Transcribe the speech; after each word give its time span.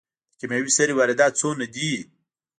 د 0.29 0.31
کیمیاوي 0.39 0.71
سرې 0.77 0.93
واردات 0.95 1.33
څومره 1.41 1.65
دي؟ 1.73 1.91